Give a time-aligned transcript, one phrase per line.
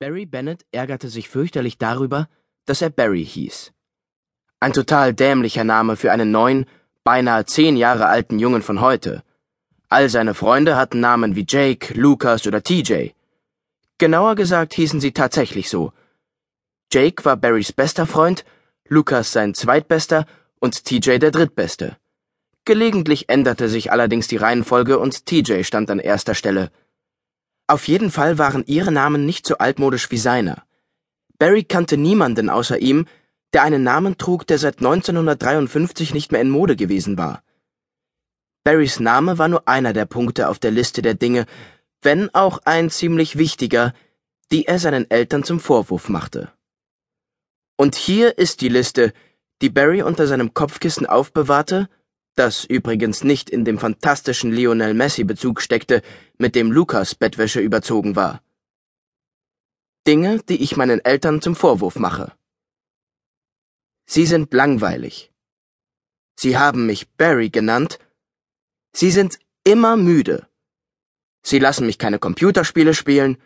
[0.00, 2.26] Barry Bennett ärgerte sich fürchterlich darüber,
[2.64, 3.70] dass er Barry hieß.
[4.58, 6.64] Ein total dämlicher Name für einen neuen,
[7.04, 9.22] beinahe zehn Jahre alten Jungen von heute.
[9.90, 13.10] All seine Freunde hatten Namen wie Jake, Lucas oder TJ.
[13.98, 15.92] Genauer gesagt hießen sie tatsächlich so.
[16.90, 18.46] Jake war Barrys bester Freund,
[18.88, 20.24] Lucas sein zweitbester
[20.60, 21.98] und TJ der drittbeste.
[22.64, 26.70] Gelegentlich änderte sich allerdings die Reihenfolge und TJ stand an erster Stelle.
[27.70, 30.64] Auf jeden Fall waren ihre Namen nicht so altmodisch wie seiner.
[31.38, 33.06] Barry kannte niemanden außer ihm,
[33.52, 37.44] der einen Namen trug, der seit 1953 nicht mehr in Mode gewesen war.
[38.64, 41.46] Barrys Name war nur einer der Punkte auf der Liste der Dinge,
[42.02, 43.94] wenn auch ein ziemlich wichtiger,
[44.50, 46.52] die er seinen Eltern zum Vorwurf machte.
[47.76, 49.12] Und hier ist die Liste,
[49.62, 51.88] die Barry unter seinem Kopfkissen aufbewahrte
[52.34, 56.02] das übrigens nicht in dem fantastischen Lionel Messi-Bezug steckte,
[56.38, 58.42] mit dem Lukas Bettwäsche überzogen war.
[60.06, 62.32] Dinge, die ich meinen Eltern zum Vorwurf mache.
[64.06, 65.30] Sie sind langweilig.
[66.36, 67.98] Sie haben mich Barry genannt.
[68.92, 70.48] Sie sind immer müde.
[71.42, 73.36] Sie lassen mich keine Computerspiele spielen.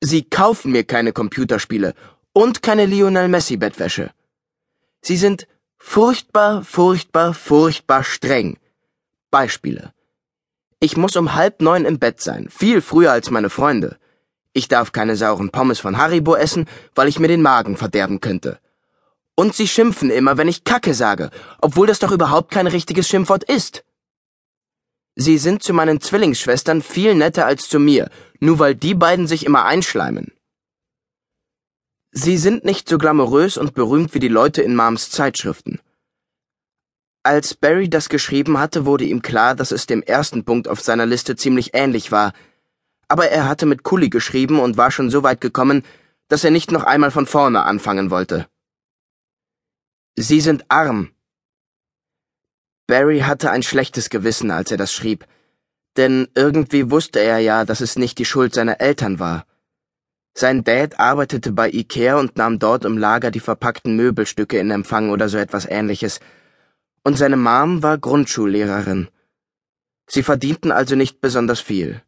[0.00, 1.94] Sie kaufen mir keine Computerspiele
[2.32, 4.12] und keine Lionel Messi Bettwäsche.
[5.02, 5.46] Sie sind
[5.82, 8.58] Furchtbar, furchtbar, furchtbar streng.
[9.30, 9.92] Beispiele.
[10.78, 13.98] Ich muss um halb neun im Bett sein, viel früher als meine Freunde.
[14.52, 18.60] Ich darf keine sauren Pommes von Haribo essen, weil ich mir den Magen verderben könnte.
[19.34, 23.42] Und sie schimpfen immer, wenn ich Kacke sage, obwohl das doch überhaupt kein richtiges Schimpfwort
[23.42, 23.82] ist.
[25.16, 29.44] Sie sind zu meinen Zwillingsschwestern viel netter als zu mir, nur weil die beiden sich
[29.44, 30.32] immer einschleimen.
[32.12, 35.80] Sie sind nicht so glamourös und berühmt wie die Leute in Mams Zeitschriften.
[37.22, 41.06] Als Barry das geschrieben hatte, wurde ihm klar, dass es dem ersten Punkt auf seiner
[41.06, 42.32] Liste ziemlich ähnlich war,
[43.08, 45.84] aber er hatte mit Kully geschrieben und war schon so weit gekommen,
[46.28, 48.48] dass er nicht noch einmal von vorne anfangen wollte.
[50.16, 51.12] Sie sind arm.
[52.86, 55.26] Barry hatte ein schlechtes Gewissen, als er das schrieb,
[55.96, 59.46] denn irgendwie wusste er ja, dass es nicht die Schuld seiner Eltern war.
[60.32, 65.10] Sein Dad arbeitete bei Ikea und nahm dort im Lager die verpackten Möbelstücke in Empfang
[65.10, 66.20] oder so etwas ähnliches.
[67.02, 69.08] Und seine Mom war Grundschullehrerin.
[70.08, 72.02] Sie verdienten also nicht besonders viel.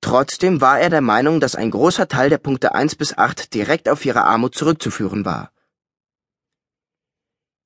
[0.00, 3.88] Trotzdem war er der Meinung, dass ein großer Teil der Punkte 1 bis 8 direkt
[3.88, 5.52] auf ihre Armut zurückzuführen war.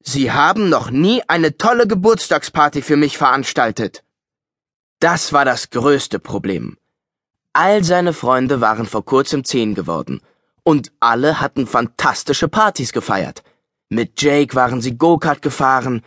[0.01, 4.05] Sie haben noch nie eine tolle Geburtstagsparty für mich veranstaltet.
[5.01, 6.77] Das war das größte Problem.
[7.55, 10.21] All seine Freunde waren vor kurzem zehn geworden.
[10.65, 13.43] Und alle hatten fantastische Partys gefeiert.
[13.89, 16.03] Mit Jake waren sie Go-Kart gefahren,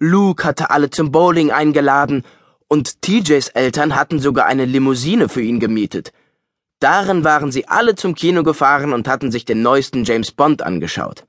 [0.00, 2.24] Luke hatte alle zum Bowling eingeladen
[2.68, 6.12] und TJs Eltern hatten sogar eine Limousine für ihn gemietet.
[6.80, 11.26] Darin waren sie alle zum Kino gefahren und hatten sich den neuesten James Bond angeschaut.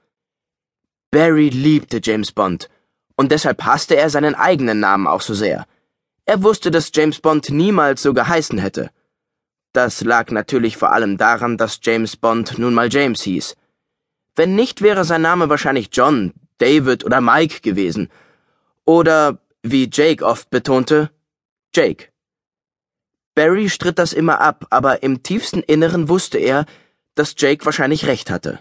[1.10, 2.70] Barry liebte James Bond,
[3.16, 5.66] und deshalb hasste er seinen eigenen Namen auch so sehr.
[6.26, 8.92] Er wusste, dass James Bond niemals so geheißen hätte.
[9.72, 13.56] Das lag natürlich vor allem daran, dass James Bond nun mal James hieß.
[14.36, 18.10] Wenn nicht, wäre sein Name wahrscheinlich John, David oder Mike gewesen.
[18.86, 21.12] Oder, wie Jake oft betonte,
[21.74, 22.08] Jake.
[23.36, 26.66] Barry stritt das immer ab, aber im tiefsten Inneren wusste er,
[27.14, 28.60] dass Jake wahrscheinlich recht hatte.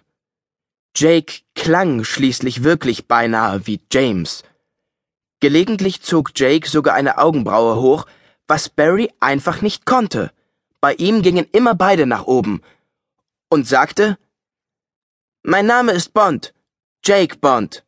[0.94, 4.42] Jake klang schließlich wirklich beinahe wie James.
[5.40, 8.06] Gelegentlich zog Jake sogar eine Augenbraue hoch,
[8.46, 10.32] was Barry einfach nicht konnte
[10.80, 12.62] bei ihm gingen immer beide nach oben,
[13.48, 14.18] und sagte,
[15.42, 16.54] Mein Name ist Bond,
[17.04, 17.84] Jake Bond.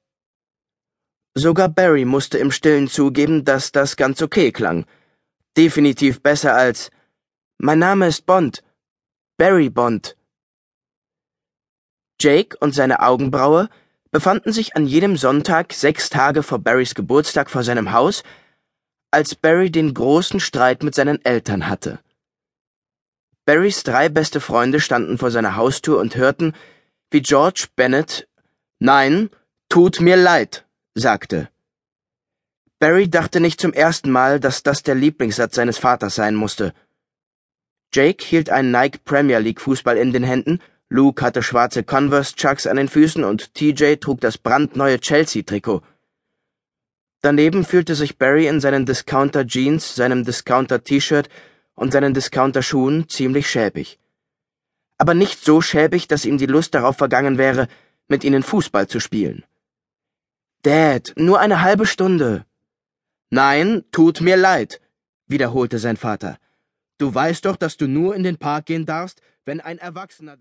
[1.34, 4.86] Sogar Barry musste im stillen zugeben, dass das ganz okay klang.
[5.56, 6.90] Definitiv besser als
[7.58, 8.64] Mein Name ist Bond,
[9.36, 10.16] Barry Bond.
[12.20, 13.68] Jake und seine Augenbraue
[14.10, 18.22] befanden sich an jedem Sonntag sechs Tage vor Barrys Geburtstag vor seinem Haus,
[19.10, 22.00] als Barry den großen Streit mit seinen Eltern hatte.
[23.50, 26.54] Barrys drei beste Freunde standen vor seiner Haustür und hörten,
[27.10, 28.28] wie George Bennett
[28.78, 29.28] Nein,
[29.68, 30.64] tut mir leid,
[30.94, 31.48] sagte.
[32.78, 36.74] Barry dachte nicht zum ersten Mal, dass das der Lieblingssatz seines Vaters sein musste.
[37.92, 42.68] Jake hielt einen Nike Premier League Fußball in den Händen, Luke hatte schwarze Converse Chucks
[42.68, 45.82] an den Füßen und TJ trug das brandneue Chelsea Trikot.
[47.20, 51.28] Daneben fühlte sich Barry in seinen Discounter Jeans, seinem Discounter T-Shirt
[51.80, 53.98] und seinen Discounter-Schuhen ziemlich schäbig.
[54.98, 57.68] Aber nicht so schäbig, dass ihm die Lust darauf vergangen wäre,
[58.06, 59.44] mit ihnen Fußball zu spielen.
[60.62, 62.44] Dad, nur eine halbe Stunde.
[63.30, 64.78] Nein, tut mir leid,
[65.27, 66.36] wiederholte sein Vater.
[66.98, 70.36] Du weißt doch, dass du nur in den Park gehen darfst, wenn ein Erwachsener